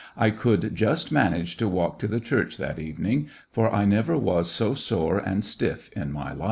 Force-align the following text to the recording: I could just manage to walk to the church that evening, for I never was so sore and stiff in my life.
I 0.17 0.31
could 0.31 0.73
just 0.73 1.11
manage 1.11 1.57
to 1.57 1.67
walk 1.67 1.99
to 1.99 2.07
the 2.07 2.19
church 2.19 2.57
that 2.57 2.79
evening, 2.79 3.29
for 3.51 3.71
I 3.71 3.85
never 3.85 4.17
was 4.17 4.49
so 4.49 4.73
sore 4.73 5.19
and 5.19 5.45
stiff 5.45 5.91
in 5.95 6.11
my 6.11 6.29
life. 6.33 6.39